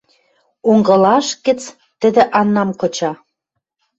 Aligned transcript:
Онгылаш 0.69 1.27
гӹц 1.45 1.61
тӹдӹ 1.99 2.23
Аннам 2.39 2.69
кыча 2.79 3.11